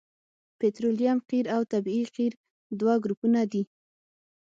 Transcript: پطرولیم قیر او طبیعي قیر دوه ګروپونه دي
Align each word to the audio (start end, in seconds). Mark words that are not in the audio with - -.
پطرولیم 0.59 1.17
قیر 1.29 1.45
او 1.55 1.61
طبیعي 1.73 2.03
قیر 2.15 2.33
دوه 2.79 2.93
ګروپونه 3.03 3.41
دي 3.51 3.63